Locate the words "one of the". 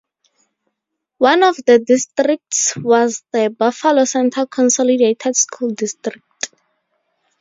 1.19-1.77